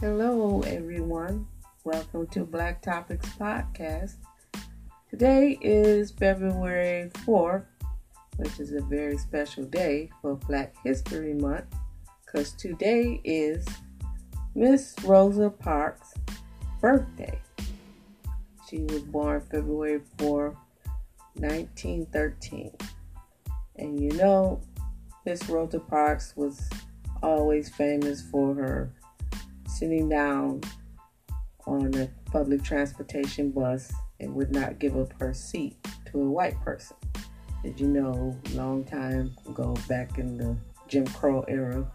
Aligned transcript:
Hello, 0.00 0.62
everyone. 0.62 1.46
Welcome 1.84 2.26
to 2.28 2.46
Black 2.46 2.80
Topics 2.80 3.28
Podcast. 3.38 4.14
Today 5.10 5.58
is 5.60 6.10
February 6.10 7.10
4th, 7.26 7.66
which 8.38 8.58
is 8.60 8.72
a 8.72 8.80
very 8.80 9.18
special 9.18 9.64
day 9.64 10.08
for 10.22 10.36
Black 10.36 10.74
History 10.82 11.34
Month 11.34 11.66
because 12.24 12.52
today 12.52 13.20
is 13.24 13.66
Miss 14.54 14.94
Rosa 15.04 15.50
Parks' 15.50 16.14
birthday. 16.80 17.38
She 18.70 18.78
was 18.84 19.02
born 19.02 19.42
February 19.50 20.00
4th, 20.16 20.56
1913. 21.34 22.72
And 23.76 24.00
you 24.00 24.12
know, 24.12 24.62
Miss 25.26 25.46
Rosa 25.46 25.78
Parks 25.78 26.32
was 26.36 26.70
always 27.22 27.68
famous 27.68 28.22
for 28.22 28.54
her 28.54 28.94
sitting 29.80 30.10
down 30.10 30.60
on 31.66 31.94
a 31.94 32.06
public 32.30 32.62
transportation 32.62 33.50
bus 33.50 33.90
and 34.20 34.34
would 34.34 34.52
not 34.52 34.78
give 34.78 34.94
up 34.94 35.10
her 35.18 35.32
seat 35.32 35.74
to 36.04 36.20
a 36.20 36.30
white 36.30 36.60
person. 36.60 36.98
Did 37.62 37.80
you 37.80 37.88
know, 37.88 38.38
long 38.52 38.84
time 38.84 39.34
ago, 39.48 39.74
back 39.88 40.18
in 40.18 40.36
the 40.36 40.54
Jim 40.86 41.06
Crow 41.06 41.46
era, 41.48 41.90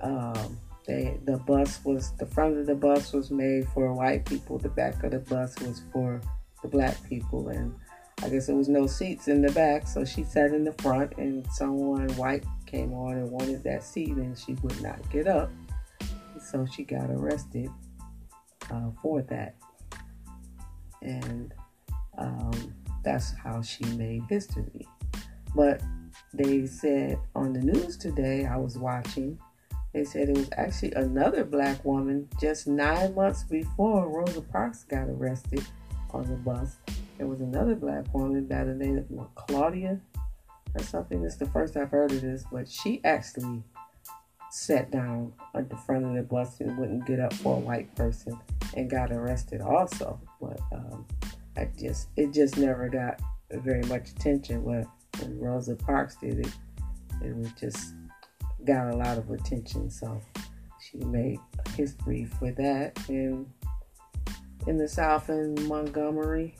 um, 0.00 0.58
they, 0.86 1.20
the 1.24 1.36
bus 1.36 1.80
was 1.84 2.12
the 2.16 2.24
front 2.24 2.56
of 2.56 2.64
the 2.64 2.74
bus 2.74 3.12
was 3.12 3.30
made 3.30 3.68
for 3.68 3.92
white 3.92 4.24
people, 4.24 4.56
the 4.56 4.70
back 4.70 5.04
of 5.04 5.10
the 5.10 5.18
bus 5.18 5.54
was 5.60 5.82
for 5.92 6.18
the 6.62 6.68
black 6.68 6.96
people, 7.06 7.48
and 7.48 7.74
I 8.22 8.30
guess 8.30 8.46
there 8.46 8.56
was 8.56 8.70
no 8.70 8.86
seats 8.86 9.28
in 9.28 9.42
the 9.42 9.52
back, 9.52 9.86
so 9.86 10.02
she 10.02 10.24
sat 10.24 10.54
in 10.54 10.64
the 10.64 10.72
front, 10.72 11.12
and 11.18 11.46
someone 11.52 12.08
white 12.16 12.44
came 12.64 12.94
on 12.94 13.18
and 13.18 13.30
wanted 13.30 13.62
that 13.64 13.84
seat, 13.84 14.16
and 14.16 14.38
she 14.38 14.54
would 14.62 14.80
not 14.80 14.98
get 15.10 15.26
up, 15.26 15.50
so 16.50 16.66
she 16.66 16.84
got 16.84 17.10
arrested 17.10 17.70
uh, 18.70 18.90
for 19.02 19.22
that, 19.22 19.54
and 21.02 21.52
um, 22.16 22.74
that's 23.04 23.34
how 23.34 23.60
she 23.62 23.84
made 23.96 24.22
history. 24.28 24.86
But 25.54 25.82
they 26.32 26.66
said 26.66 27.18
on 27.34 27.52
the 27.52 27.60
news 27.60 27.96
today, 27.96 28.46
I 28.46 28.56
was 28.56 28.78
watching, 28.78 29.38
they 29.92 30.04
said 30.04 30.28
it 30.28 30.36
was 30.36 30.50
actually 30.56 30.92
another 30.92 31.44
black 31.44 31.84
woman 31.84 32.28
just 32.40 32.66
nine 32.66 33.14
months 33.14 33.44
before 33.44 34.08
Rosa 34.08 34.42
Parks 34.42 34.84
got 34.84 35.08
arrested 35.08 35.64
on 36.10 36.24
the 36.24 36.36
bus. 36.36 36.76
There 37.16 37.26
was 37.26 37.40
another 37.40 37.74
black 37.74 38.12
woman 38.14 38.46
by 38.46 38.64
the 38.64 38.74
name 38.74 39.04
of 39.18 39.34
Claudia 39.34 40.00
or 40.74 40.82
something. 40.82 41.24
It's 41.24 41.36
the 41.36 41.46
first 41.46 41.76
I've 41.76 41.90
heard 41.90 42.12
of 42.12 42.20
this, 42.20 42.44
but 42.50 42.68
she 42.68 43.00
actually 43.04 43.62
sat 44.50 44.90
down 44.90 45.32
at 45.54 45.68
the 45.68 45.76
front 45.76 46.04
of 46.04 46.14
the 46.14 46.22
bus 46.22 46.60
and 46.60 46.76
wouldn't 46.78 47.06
get 47.06 47.20
up 47.20 47.32
for 47.32 47.56
a 47.56 47.60
white 47.60 47.94
person 47.94 48.38
and 48.74 48.90
got 48.90 49.12
arrested 49.12 49.60
also. 49.60 50.20
But 50.40 50.60
um, 50.72 51.06
I 51.56 51.68
just 51.78 52.08
it 52.16 52.32
just 52.32 52.56
never 52.56 52.88
got 52.88 53.20
very 53.50 53.82
much 53.84 54.10
attention. 54.10 54.62
But 54.64 54.86
when 55.20 55.38
Rosa 55.38 55.76
Parks 55.76 56.16
did 56.16 56.40
it, 56.40 56.52
it 57.22 57.36
was 57.36 57.52
just 57.52 57.94
got 58.64 58.92
a 58.92 58.96
lot 58.96 59.18
of 59.18 59.30
attention. 59.30 59.90
So 59.90 60.20
she 60.80 60.98
made 60.98 61.38
history 61.76 62.24
for 62.24 62.50
that. 62.52 62.98
And 63.08 63.46
in 64.66 64.76
the 64.76 64.88
South 64.88 65.30
in 65.30 65.54
Montgomery. 65.66 66.56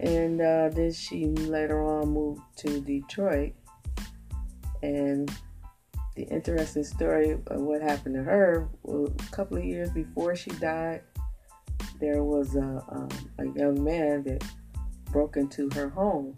And 0.00 0.40
uh, 0.40 0.68
then 0.70 0.92
she 0.92 1.26
later 1.26 1.82
on 1.82 2.08
moved 2.08 2.42
to 2.58 2.80
Detroit. 2.80 3.52
And 4.82 5.30
the 6.16 6.22
interesting 6.24 6.82
story 6.82 7.32
of 7.32 7.60
what 7.60 7.82
happened 7.82 8.14
to 8.14 8.22
her 8.22 8.68
well, 8.82 9.06
a 9.06 9.30
couple 9.30 9.58
of 9.58 9.64
years 9.64 9.90
before 9.90 10.34
she 10.34 10.50
died, 10.52 11.02
there 12.00 12.24
was 12.24 12.56
a, 12.56 12.82
um, 12.88 13.08
a 13.38 13.58
young 13.58 13.84
man 13.84 14.22
that 14.24 14.42
broke 15.12 15.36
into 15.36 15.68
her 15.74 15.90
home 15.90 16.34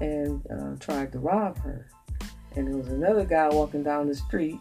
and 0.00 0.44
uh, 0.50 0.76
tried 0.80 1.12
to 1.12 1.20
rob 1.20 1.56
her. 1.58 1.88
And 2.56 2.68
there 2.68 2.76
was 2.76 2.88
another 2.88 3.24
guy 3.24 3.48
walking 3.48 3.82
down 3.82 4.08
the 4.08 4.14
street, 4.14 4.60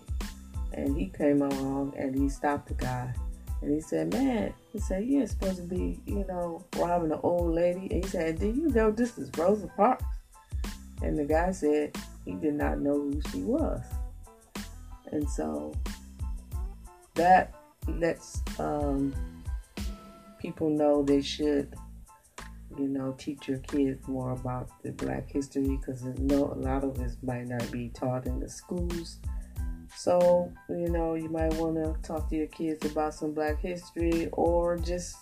and 0.74 0.98
he 0.98 1.08
came 1.08 1.42
along 1.42 1.94
and 1.98 2.16
he 2.16 2.30
stopped 2.30 2.68
the 2.68 2.74
guy. 2.76 3.14
And 3.62 3.74
he 3.74 3.82
said, 3.82 4.14
Man, 4.14 4.54
he 4.72 4.80
said, 4.80 5.06
You're 5.06 5.26
supposed 5.26 5.58
to 5.58 5.64
be, 5.64 6.00
you 6.06 6.26
know, 6.28 6.64
robbing 6.78 7.12
an 7.12 7.20
old 7.24 7.54
lady. 7.54 7.88
And 7.92 8.04
he 8.04 8.10
said, 8.10 8.40
Do 8.40 8.48
you 8.48 8.70
know 8.70 8.92
this 8.92 9.18
is 9.18 9.30
Rosa 9.38 9.68
Parks? 9.76 10.06
And 11.02 11.18
the 11.18 11.26
guy 11.26 11.52
said 11.52 11.96
he 12.26 12.34
did 12.34 12.54
not 12.56 12.80
know 12.80 12.94
who 12.94 13.22
she 13.32 13.42
was. 13.42 13.82
And 15.12 15.30
so 15.30 15.74
that 17.16 17.54
lets 17.88 18.42
um, 18.60 19.14
people 20.40 20.70
know 20.70 21.04
they 21.04 21.22
should, 21.22 21.74
you 22.78 22.88
know, 22.88 23.16
teach 23.18 23.48
your 23.48 23.60
kids 23.60 24.08
more 24.08 24.32
about 24.32 24.70
the 24.84 24.92
Black 24.92 25.30
history 25.30 25.78
because 25.78 26.04
know 26.04 26.52
a 26.54 26.60
lot 26.60 26.84
of 26.84 27.00
it 27.00 27.12
might 27.22 27.48
not 27.48 27.70
be 27.72 27.90
taught 27.90 28.26
in 28.26 28.40
the 28.40 28.50
schools. 28.50 29.20
So, 29.96 30.52
you 30.70 30.90
know, 30.90 31.14
you 31.14 31.30
might 31.30 31.54
want 31.56 31.76
to 31.76 31.96
talk 32.02 32.30
to 32.30 32.36
your 32.36 32.48
kids 32.48 32.86
about 32.90 33.14
some 33.14 33.32
Black 33.32 33.60
history 33.60 34.28
or 34.32 34.78
just, 34.78 35.16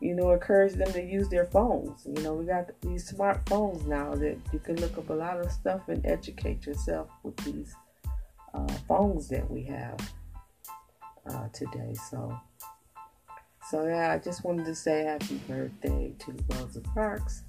you 0.00 0.14
know, 0.14 0.30
encourage 0.30 0.74
them 0.74 0.92
to 0.92 1.02
use 1.02 1.28
their 1.28 1.46
phones. 1.46 2.06
You 2.06 2.22
know, 2.22 2.34
we 2.34 2.44
got 2.44 2.70
these 2.82 3.10
smartphones 3.10 3.84
now 3.86 4.14
that 4.14 4.38
you 4.52 4.58
can 4.60 4.76
look 4.76 4.96
up 4.96 5.10
a 5.10 5.12
lot 5.12 5.40
of 5.40 5.50
stuff 5.50 5.88
and 5.88 6.06
educate 6.06 6.66
yourself 6.66 7.08
with 7.24 7.36
these 7.38 7.74
uh, 8.56 8.72
phones 8.88 9.28
that 9.28 9.48
we 9.50 9.62
have 9.64 9.98
uh, 11.28 11.48
today. 11.52 11.94
So, 12.10 12.38
so 13.70 13.86
yeah, 13.86 14.12
I 14.12 14.18
just 14.18 14.44
wanted 14.44 14.64
to 14.66 14.74
say 14.74 15.04
happy 15.04 15.40
birthday 15.48 16.14
to 16.20 16.34
Rosa 16.50 16.80
Parks. 16.80 17.42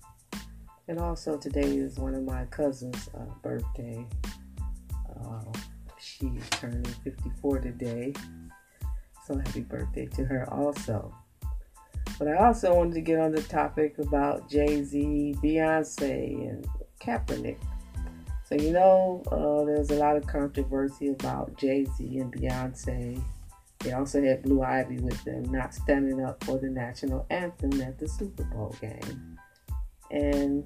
And 0.90 1.00
also 1.00 1.38
today 1.38 1.78
is 1.78 1.98
one 1.98 2.16
of 2.16 2.24
my 2.24 2.46
cousin's 2.46 3.10
uh, 3.14 3.26
birthday. 3.42 4.06
Uh, 5.10 5.44
she's 6.00 6.50
turning 6.52 6.86
54 6.86 7.60
today. 7.60 8.14
So 9.26 9.38
happy 9.38 9.62
birthday 9.62 10.06
to 10.08 10.24
her 10.26 10.50
also. 10.52 11.14
But 12.18 12.30
I 12.30 12.36
also 12.38 12.74
wanted 12.74 12.96
to 12.96 13.02
get 13.02 13.20
on 13.20 13.32
the 13.32 13.44
topic 13.44 14.00
about 14.00 14.50
Jay 14.50 14.82
Z, 14.84 15.36
Beyonce, 15.44 16.50
and 16.50 16.66
Kaepernick. 17.00 17.60
So, 18.48 18.56
you 18.56 18.72
know, 18.72 19.24
uh, 19.30 19.66
there's 19.66 19.90
a 19.90 19.96
lot 19.96 20.16
of 20.16 20.26
controversy 20.26 21.10
about 21.10 21.58
Jay 21.58 21.84
Z 21.84 22.18
and 22.20 22.34
Beyonce. 22.34 23.22
They 23.80 23.92
also 23.92 24.24
had 24.24 24.44
Blue 24.44 24.64
Ivy 24.64 25.00
with 25.00 25.22
them 25.26 25.44
not 25.52 25.74
standing 25.74 26.24
up 26.24 26.42
for 26.46 26.58
the 26.58 26.70
national 26.70 27.26
anthem 27.30 27.82
at 27.82 28.00
the 28.00 28.08
Super 28.08 28.46
Bowl 28.46 28.74
game. 28.80 29.38
And 30.12 30.66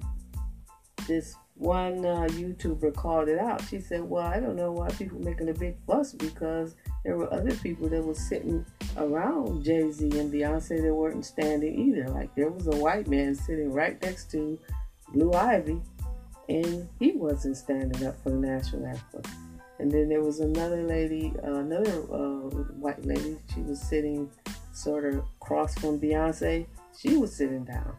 this 1.08 1.34
one 1.56 2.06
uh, 2.06 2.28
YouTuber 2.30 2.94
called 2.94 3.28
it 3.28 3.40
out. 3.40 3.62
She 3.68 3.80
said, 3.80 4.02
Well, 4.02 4.24
I 4.24 4.38
don't 4.38 4.54
know 4.54 4.70
why 4.70 4.88
people 4.90 5.18
making 5.18 5.48
a 5.48 5.54
big 5.54 5.74
fuss 5.84 6.12
because 6.12 6.76
there 7.04 7.16
were 7.16 7.32
other 7.34 7.54
people 7.56 7.88
that 7.88 8.04
were 8.04 8.14
sitting 8.14 8.64
around 8.96 9.64
Jay 9.64 9.90
Z 9.90 10.04
and 10.20 10.32
Beyonce 10.32 10.80
that 10.80 10.94
weren't 10.94 11.24
standing 11.24 11.76
either. 11.76 12.08
Like 12.08 12.32
there 12.36 12.48
was 12.48 12.68
a 12.68 12.76
white 12.76 13.08
man 13.08 13.34
sitting 13.34 13.72
right 13.72 14.00
next 14.02 14.30
to 14.30 14.56
Blue 15.12 15.32
Ivy 15.32 15.80
and 16.52 16.88
he 16.98 17.12
wasn't 17.12 17.56
standing 17.56 18.06
up 18.06 18.22
for 18.22 18.30
the 18.30 18.36
national 18.36 18.86
anthem. 18.86 19.22
And 19.78 19.90
then 19.90 20.08
there 20.08 20.22
was 20.22 20.40
another 20.40 20.82
lady, 20.82 21.32
uh, 21.42 21.54
another 21.54 22.02
uh, 22.12 22.50
white 22.78 23.04
lady. 23.04 23.38
She 23.54 23.60
was 23.60 23.80
sitting 23.80 24.30
sort 24.72 25.06
of 25.06 25.24
across 25.40 25.74
from 25.78 25.98
Beyonce. 25.98 26.66
She 26.98 27.16
was 27.16 27.34
sitting 27.34 27.64
down 27.64 27.96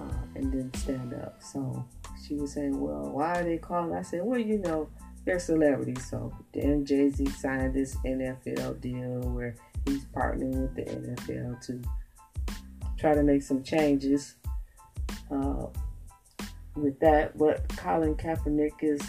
uh, 0.00 0.22
and 0.36 0.52
didn't 0.52 0.76
stand 0.76 1.14
up. 1.14 1.42
So 1.42 1.84
she 2.24 2.36
was 2.36 2.52
saying, 2.52 2.80
"Well, 2.80 3.10
why 3.10 3.40
are 3.40 3.44
they 3.44 3.58
calling?" 3.58 3.92
I 3.92 4.02
said, 4.02 4.22
"Well, 4.22 4.38
you 4.38 4.58
know, 4.58 4.88
they're 5.24 5.40
celebrities. 5.40 6.08
So 6.08 6.32
then 6.54 6.86
Jay 6.86 7.10
Z 7.10 7.26
signed 7.26 7.74
this 7.74 7.96
NFL 8.06 8.80
deal 8.80 9.20
where 9.30 9.56
he's 9.84 10.04
partnering 10.06 10.62
with 10.62 10.74
the 10.76 10.84
NFL 10.84 11.60
to 11.66 11.82
try 12.96 13.14
to 13.14 13.22
make 13.24 13.42
some 13.42 13.64
changes." 13.64 14.36
Uh, 15.30 15.66
with 16.82 16.98
that. 17.00 17.36
But 17.36 17.68
Colin 17.76 18.14
Kaepernick 18.14 18.82
is 18.82 19.00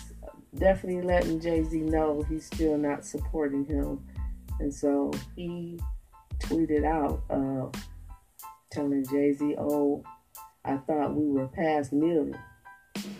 definitely 0.57 1.01
letting 1.01 1.39
Jay 1.39 1.63
Z 1.63 1.77
know 1.79 2.23
he's 2.27 2.45
still 2.45 2.77
not 2.77 3.05
supporting 3.05 3.65
him. 3.65 4.05
And 4.59 4.73
so 4.73 5.11
he 5.35 5.79
tweeted 6.39 6.85
out 6.85 7.23
uh, 7.29 7.77
telling 8.71 9.05
Jay 9.05 9.33
Z, 9.33 9.55
Oh, 9.57 10.03
I 10.65 10.77
thought 10.77 11.15
we 11.15 11.25
were 11.27 11.47
past 11.47 11.93
kneeling 11.93 12.35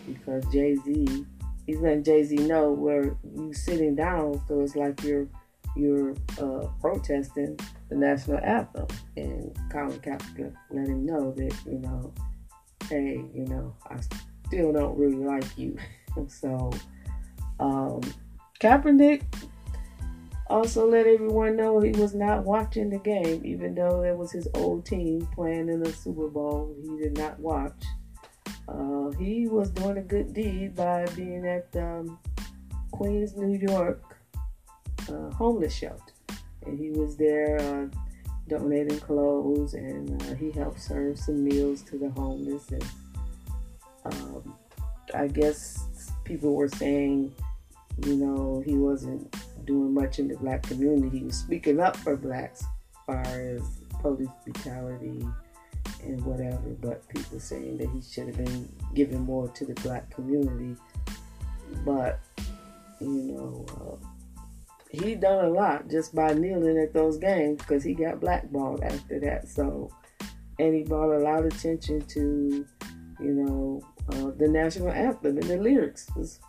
because 0.06 0.44
Jay 0.52 0.76
Z, 0.76 1.24
he's 1.66 1.80
letting 1.80 2.04
Jay 2.04 2.24
Z 2.24 2.36
know 2.36 2.70
where 2.72 3.16
you 3.22 3.52
sitting 3.52 3.94
down, 3.94 4.40
so 4.46 4.60
it's 4.60 4.76
like 4.76 5.02
you're 5.02 5.26
you're 5.76 6.14
uh, 6.40 6.66
protesting 6.80 7.58
the 7.88 7.96
national 7.96 8.38
anthem. 8.38 8.86
And 9.16 9.56
Colin 9.70 9.98
Kaepernick 10.00 10.54
let 10.70 10.88
him 10.88 11.06
know 11.06 11.32
that 11.32 11.54
you 11.66 11.78
know, 11.78 12.12
hey, 12.88 13.24
you 13.34 13.46
know, 13.46 13.74
I 13.88 13.96
still 14.50 14.72
don't 14.72 14.98
really 14.98 15.24
like 15.24 15.56
you. 15.56 15.76
so, 16.26 16.72
um, 17.60 18.00
Kaepernick, 18.58 19.22
also 20.48 20.90
let 20.90 21.06
everyone 21.06 21.56
know 21.56 21.78
he 21.78 21.92
was 21.92 22.14
not 22.14 22.44
watching 22.44 22.90
the 22.90 22.98
game, 22.98 23.40
even 23.44 23.76
though 23.76 24.02
it 24.02 24.16
was 24.16 24.32
his 24.32 24.48
old 24.54 24.84
team 24.84 25.28
playing 25.32 25.68
in 25.68 25.80
the 25.80 25.92
Super 25.92 26.26
Bowl. 26.26 26.74
He 26.82 26.98
did 26.98 27.16
not 27.16 27.38
watch. 27.38 27.84
Uh, 28.66 29.10
he 29.12 29.46
was 29.46 29.70
doing 29.70 29.98
a 29.98 30.02
good 30.02 30.34
deed 30.34 30.74
by 30.74 31.06
being 31.14 31.46
at 31.46 31.68
um, 31.76 32.18
Queens, 32.90 33.36
New 33.36 33.56
York 33.56 34.16
uh, 35.08 35.30
homeless 35.30 35.74
shelter. 35.74 36.12
And 36.66 36.76
he 36.76 36.90
was 36.90 37.16
there 37.16 37.60
uh, 37.60 37.86
donating 38.48 38.98
clothes 38.98 39.74
and 39.74 40.20
uh, 40.24 40.34
he 40.34 40.50
helped 40.50 40.80
serve 40.80 41.18
some 41.20 41.44
meals 41.44 41.82
to 41.82 41.98
the 41.98 42.10
homeless. 42.10 42.68
And 42.72 42.84
um, 44.04 44.54
I 45.14 45.26
guess 45.26 46.12
people 46.24 46.54
were 46.54 46.68
saying, 46.68 47.34
you 48.04 48.16
know, 48.16 48.62
he 48.64 48.76
wasn't 48.76 49.34
doing 49.66 49.92
much 49.92 50.18
in 50.18 50.28
the 50.28 50.36
black 50.36 50.62
community. 50.62 51.18
He 51.18 51.24
was 51.24 51.36
speaking 51.36 51.80
up 51.80 51.96
for 51.96 52.16
blacks 52.16 52.62
as 52.62 52.66
far 53.06 53.40
as 53.40 53.62
police 54.00 54.28
brutality 54.44 55.26
and 56.02 56.24
whatever, 56.24 56.70
but 56.80 57.06
people 57.08 57.38
saying 57.40 57.78
that 57.78 57.90
he 57.90 58.00
should 58.00 58.26
have 58.28 58.36
been 58.36 58.68
giving 58.94 59.20
more 59.20 59.48
to 59.48 59.64
the 59.64 59.74
black 59.82 60.10
community. 60.10 60.76
But, 61.84 62.20
you 63.00 63.08
know, 63.08 63.66
uh, 63.68 64.06
he 64.90 65.14
done 65.14 65.44
a 65.44 65.48
lot 65.48 65.88
just 65.88 66.14
by 66.14 66.32
kneeling 66.34 66.78
at 66.78 66.92
those 66.92 67.18
games 67.18 67.58
because 67.58 67.84
he 67.84 67.94
got 67.94 68.20
blackballed 68.20 68.82
after 68.82 69.20
that. 69.20 69.48
So, 69.48 69.90
and 70.58 70.74
he 70.74 70.82
brought 70.82 71.14
a 71.14 71.18
lot 71.18 71.40
of 71.40 71.46
attention 71.46 72.00
to, 72.02 72.66
you 73.22 73.32
know, 73.32 73.82
uh, 74.12 74.30
the 74.36 74.48
national 74.48 74.90
anthem 74.90 75.38
and 75.38 75.48
the 75.48 75.56
lyrics. 75.56 76.06
Cause 76.14 76.40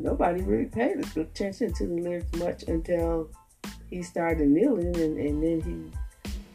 Nobody 0.00 0.40
really 0.40 0.64
paid 0.64 0.98
attention 1.16 1.72
to 1.74 1.86
the 1.86 1.94
lyrics 1.94 2.32
much 2.38 2.62
until 2.64 3.30
he 3.90 4.02
started 4.02 4.48
kneeling, 4.48 4.96
and, 4.96 5.18
and 5.18 5.42
then 5.42 5.60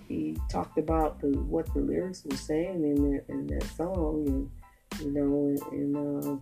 he 0.07 0.15
he 0.15 0.37
talked 0.49 0.77
about 0.79 1.19
the 1.21 1.27
what 1.27 1.71
the 1.73 1.79
lyrics 1.79 2.23
were 2.25 2.37
saying 2.37 2.83
in 2.83 3.11
that 3.11 3.23
in 3.29 3.47
that 3.47 3.63
song, 3.75 4.25
and 4.25 5.05
you 5.05 5.11
know, 5.11 5.55
and, 5.71 5.95
and 5.95 6.25
uh, 6.25 6.37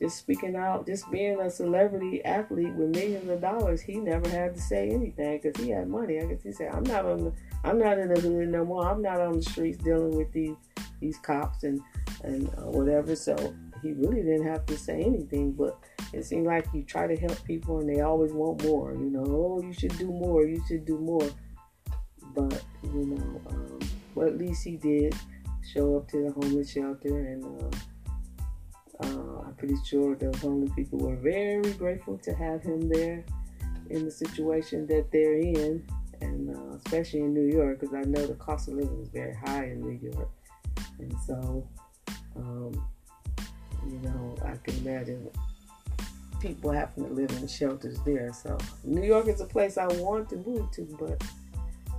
just 0.00 0.18
speaking 0.18 0.56
out, 0.56 0.84
just 0.86 1.08
being 1.12 1.40
a 1.40 1.48
celebrity 1.48 2.24
athlete 2.24 2.74
with 2.74 2.96
millions 2.96 3.28
of 3.30 3.40
dollars, 3.40 3.80
he 3.80 3.96
never 3.96 4.28
had 4.28 4.54
to 4.54 4.60
say 4.60 4.90
anything 4.90 5.40
because 5.40 5.62
he 5.62 5.70
had 5.70 5.88
money. 5.88 6.18
I 6.20 6.24
guess 6.24 6.42
he 6.42 6.50
said, 6.50 6.74
"I'm 6.74 6.84
not 6.84 7.04
on 7.04 7.24
the, 7.24 7.32
I'm 7.62 7.78
not 7.78 7.98
in 7.98 8.12
the 8.12 8.20
hood 8.20 8.48
no 8.48 8.64
more. 8.64 8.88
I'm 8.88 9.00
not 9.00 9.20
on 9.20 9.34
the 9.34 9.42
streets 9.42 9.78
dealing 9.78 10.16
with 10.16 10.32
these 10.32 10.56
these 11.00 11.18
cops 11.18 11.62
and 11.62 11.80
and 12.24 12.48
uh, 12.50 12.70
whatever." 12.70 13.14
So 13.16 13.54
he 13.82 13.92
really 13.92 14.22
didn't 14.22 14.46
have 14.46 14.66
to 14.66 14.76
say 14.76 15.02
anything. 15.02 15.52
But 15.52 15.78
it 16.12 16.24
seemed 16.24 16.46
like 16.46 16.66
you 16.72 16.82
try 16.82 17.06
to 17.06 17.16
help 17.16 17.42
people 17.44 17.80
and 17.80 17.88
they 17.88 18.00
always 18.00 18.32
want 18.32 18.64
more. 18.64 18.92
You 18.92 19.10
know, 19.10 19.24
oh, 19.26 19.62
you 19.62 19.72
should 19.72 19.96
do 19.98 20.06
more. 20.06 20.46
You 20.46 20.62
should 20.66 20.84
do 20.84 20.98
more. 20.98 21.28
But 22.34 22.62
you 22.82 23.06
know, 23.06 23.40
um, 23.50 23.78
well, 24.14 24.28
at 24.28 24.38
least 24.38 24.64
he 24.64 24.76
did 24.76 25.14
show 25.72 25.96
up 25.96 26.08
to 26.10 26.24
the 26.24 26.32
homeless 26.32 26.72
shelter 26.72 27.18
and. 27.18 27.44
Uh, 27.44 27.76
uh, 29.00 29.42
I'm 29.44 29.54
pretty 29.58 29.76
sure 29.84 30.16
the 30.16 30.34
homeless 30.38 30.70
people 30.74 30.98
were 30.98 31.16
very 31.16 31.70
grateful 31.74 32.16
to 32.18 32.32
have 32.34 32.62
him 32.62 32.88
there 32.88 33.24
in 33.90 34.04
the 34.04 34.10
situation 34.10 34.86
that 34.86 35.10
they're 35.12 35.38
in, 35.38 35.86
and 36.20 36.56
uh, 36.56 36.76
especially 36.76 37.20
in 37.20 37.34
New 37.34 37.54
York, 37.54 37.80
because 37.80 37.94
I 37.94 38.02
know 38.02 38.26
the 38.26 38.34
cost 38.34 38.68
of 38.68 38.74
living 38.74 39.00
is 39.02 39.08
very 39.08 39.34
high 39.34 39.66
in 39.66 39.80
New 39.80 40.10
York, 40.10 40.30
and 40.98 41.12
so 41.26 41.66
um, 42.36 42.86
you 43.86 43.98
know 44.00 44.36
I 44.44 44.56
can 44.56 44.76
imagine 44.86 45.30
people 46.40 46.70
having 46.70 47.04
to 47.04 47.10
live 47.10 47.30
in 47.30 47.48
shelters 47.48 47.98
there. 48.04 48.32
So 48.32 48.58
New 48.84 49.02
York 49.02 49.28
is 49.28 49.40
a 49.40 49.46
place 49.46 49.78
I 49.78 49.86
want 49.86 50.28
to 50.30 50.36
move 50.36 50.70
to, 50.72 50.82
but 50.98 51.22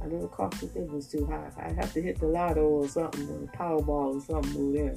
I 0.02 0.08
know 0.08 0.22
the 0.22 0.28
cost 0.28 0.62
of 0.64 0.76
living 0.76 0.98
is 0.98 1.08
too 1.08 1.26
high. 1.26 1.50
I 1.58 1.72
have 1.74 1.92
to 1.94 2.02
hit 2.02 2.20
the 2.20 2.28
lotto 2.28 2.62
or 2.62 2.88
something, 2.88 3.28
or 3.30 3.40
the 3.40 3.48
Powerball 3.48 4.16
or 4.16 4.22
something, 4.22 4.54
move 4.54 4.74
there. 4.74 4.96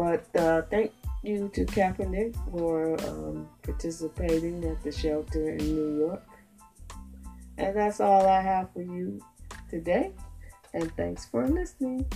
But 0.00 0.24
uh, 0.34 0.62
thank 0.70 0.92
you 1.22 1.50
to 1.52 1.66
Kaepernick 1.66 2.34
for 2.50 2.98
um, 3.06 3.46
participating 3.62 4.64
at 4.64 4.82
the 4.82 4.90
shelter 4.90 5.50
in 5.50 5.58
New 5.58 5.98
York. 5.98 6.26
And 7.58 7.76
that's 7.76 8.00
all 8.00 8.26
I 8.26 8.40
have 8.40 8.72
for 8.72 8.80
you 8.80 9.20
today. 9.68 10.12
And 10.72 10.90
thanks 10.96 11.26
for 11.26 11.46
listening. 11.46 12.06